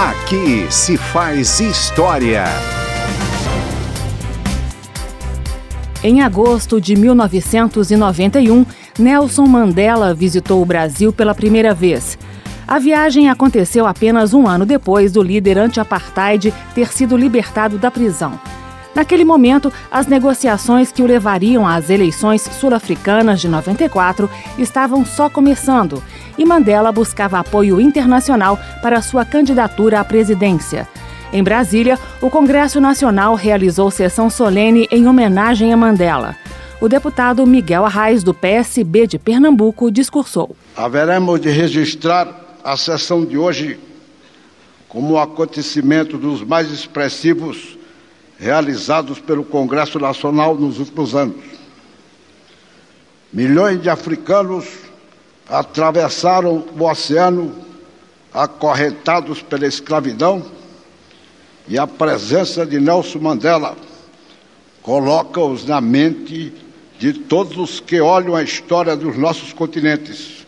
Aqui 0.00 0.66
se 0.70 0.96
faz 0.96 1.60
história. 1.60 2.44
Em 6.02 6.22
agosto 6.22 6.80
de 6.80 6.96
1991, 6.96 8.64
Nelson 8.98 9.44
Mandela 9.44 10.14
visitou 10.14 10.62
o 10.62 10.64
Brasil 10.64 11.12
pela 11.12 11.34
primeira 11.34 11.74
vez. 11.74 12.16
A 12.66 12.78
viagem 12.78 13.28
aconteceu 13.28 13.86
apenas 13.86 14.32
um 14.32 14.48
ano 14.48 14.64
depois 14.64 15.12
do 15.12 15.22
líder 15.22 15.58
anti-apartheid 15.58 16.50
ter 16.74 16.90
sido 16.90 17.14
libertado 17.14 17.76
da 17.76 17.90
prisão. 17.90 18.40
Naquele 19.00 19.24
momento, 19.24 19.72
as 19.90 20.06
negociações 20.06 20.92
que 20.92 21.00
o 21.00 21.06
levariam 21.06 21.66
às 21.66 21.88
eleições 21.88 22.42
sul-africanas 22.42 23.40
de 23.40 23.48
94 23.48 24.28
estavam 24.58 25.06
só 25.06 25.30
começando 25.30 26.04
e 26.36 26.44
Mandela 26.44 26.92
buscava 26.92 27.38
apoio 27.38 27.80
internacional 27.80 28.58
para 28.82 29.00
sua 29.00 29.24
candidatura 29.24 30.00
à 30.00 30.04
presidência. 30.04 30.86
Em 31.32 31.42
Brasília, 31.42 31.98
o 32.20 32.28
Congresso 32.28 32.78
Nacional 32.78 33.34
realizou 33.34 33.90
sessão 33.90 34.28
solene 34.28 34.86
em 34.90 35.08
homenagem 35.08 35.72
a 35.72 35.78
Mandela. 35.78 36.36
O 36.78 36.86
deputado 36.86 37.46
Miguel 37.46 37.86
Arraes, 37.86 38.22
do 38.22 38.34
PSB 38.34 39.06
de 39.06 39.18
Pernambuco, 39.18 39.90
discursou. 39.90 40.54
Haveremos 40.76 41.40
de 41.40 41.48
registrar 41.48 42.58
a 42.62 42.76
sessão 42.76 43.24
de 43.24 43.38
hoje 43.38 43.80
como 44.90 45.14
um 45.14 45.18
acontecimento 45.18 46.18
dos 46.18 46.42
mais 46.42 46.70
expressivos 46.70 47.79
realizados 48.40 49.20
pelo 49.20 49.44
Congresso 49.44 49.98
Nacional 49.98 50.54
nos 50.54 50.78
últimos 50.78 51.14
anos. 51.14 51.36
Milhões 53.30 53.82
de 53.82 53.90
africanos 53.90 54.66
atravessaram 55.46 56.64
o 56.78 56.84
oceano 56.84 57.54
acorrentados 58.32 59.42
pela 59.42 59.66
escravidão 59.66 60.42
e 61.68 61.78
a 61.78 61.86
presença 61.86 62.64
de 62.64 62.80
Nelson 62.80 63.18
Mandela 63.18 63.76
coloca-os 64.82 65.66
na 65.66 65.80
mente 65.80 66.52
de 66.98 67.12
todos 67.12 67.58
os 67.58 67.78
que 67.78 68.00
olham 68.00 68.34
a 68.34 68.42
história 68.42 68.96
dos 68.96 69.18
nossos 69.18 69.52
continentes 69.52 70.46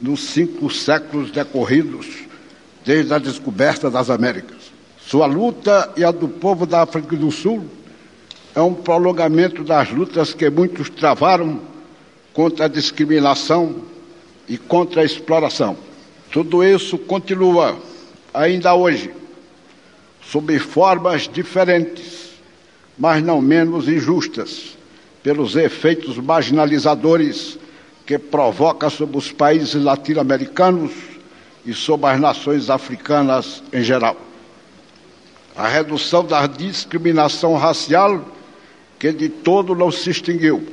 nos 0.00 0.20
cinco 0.28 0.70
séculos 0.70 1.30
decorridos 1.30 2.06
desde 2.84 3.12
a 3.12 3.18
descoberta 3.18 3.90
das 3.90 4.08
Américas. 4.08 4.75
Sua 5.06 5.26
luta 5.26 5.92
e 5.96 6.02
a 6.02 6.10
do 6.10 6.26
povo 6.26 6.66
da 6.66 6.82
África 6.82 7.14
do 7.14 7.30
Sul 7.30 7.64
é 8.56 8.60
um 8.60 8.74
prolongamento 8.74 9.62
das 9.62 9.88
lutas 9.92 10.34
que 10.34 10.50
muitos 10.50 10.90
travaram 10.90 11.60
contra 12.32 12.64
a 12.64 12.68
discriminação 12.68 13.82
e 14.48 14.58
contra 14.58 15.02
a 15.02 15.04
exploração. 15.04 15.76
Tudo 16.32 16.64
isso 16.64 16.98
continua 16.98 17.78
ainda 18.34 18.74
hoje, 18.74 19.14
sob 20.24 20.58
formas 20.58 21.30
diferentes, 21.32 22.30
mas 22.98 23.22
não 23.22 23.40
menos 23.40 23.88
injustas, 23.88 24.76
pelos 25.22 25.54
efeitos 25.54 26.18
marginalizadores 26.18 27.56
que 28.04 28.18
provoca 28.18 28.90
sobre 28.90 29.18
os 29.18 29.30
países 29.30 29.80
latino-americanos 29.80 30.90
e 31.64 31.72
sobre 31.72 32.10
as 32.10 32.18
nações 32.18 32.68
africanas 32.68 33.62
em 33.72 33.84
geral 33.84 34.16
a 35.56 35.66
redução 35.66 36.24
da 36.24 36.46
discriminação 36.46 37.54
racial, 37.54 38.20
que 38.98 39.10
de 39.12 39.28
todo 39.28 39.74
não 39.74 39.90
se 39.90 40.10
extinguiu, 40.10 40.66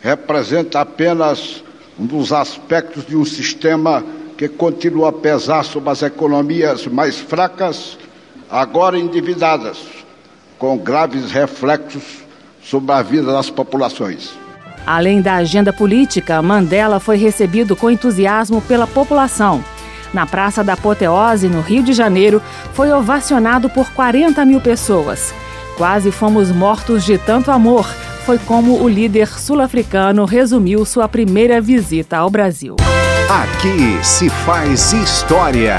representa 0.00 0.80
apenas 0.80 1.64
um 1.98 2.06
dos 2.06 2.32
aspectos 2.32 3.04
de 3.04 3.16
um 3.16 3.24
sistema 3.24 4.04
que 4.36 4.48
continua 4.48 5.08
a 5.08 5.12
pesar 5.12 5.64
sobre 5.64 5.90
as 5.90 6.02
economias 6.02 6.86
mais 6.86 7.18
fracas, 7.18 7.98
agora 8.48 8.96
endividadas, 8.96 9.78
com 10.58 10.78
graves 10.78 11.32
reflexos 11.32 12.02
sobre 12.62 12.92
a 12.92 13.02
vida 13.02 13.32
das 13.32 13.50
populações. 13.50 14.30
Além 14.86 15.20
da 15.20 15.34
agenda 15.34 15.72
política, 15.72 16.40
Mandela 16.40 17.00
foi 17.00 17.16
recebido 17.16 17.74
com 17.74 17.90
entusiasmo 17.90 18.62
pela 18.62 18.86
população 18.86 19.62
na 20.12 20.26
Praça 20.26 20.62
da 20.64 20.74
Apoteose, 20.74 21.48
no 21.48 21.60
Rio 21.60 21.82
de 21.82 21.92
Janeiro, 21.92 22.42
foi 22.72 22.92
ovacionado 22.92 23.68
por 23.68 23.90
40 23.90 24.44
mil 24.44 24.60
pessoas. 24.60 25.32
Quase 25.76 26.10
fomos 26.10 26.50
mortos 26.50 27.04
de 27.04 27.18
tanto 27.18 27.50
amor, 27.50 27.86
foi 28.26 28.38
como 28.38 28.82
o 28.82 28.88
líder 28.88 29.28
sul-africano 29.28 30.24
resumiu 30.24 30.84
sua 30.84 31.08
primeira 31.08 31.60
visita 31.60 32.18
ao 32.18 32.28
Brasil. 32.28 32.76
Aqui 33.28 34.04
se 34.04 34.28
faz 34.28 34.92
história. 34.92 35.76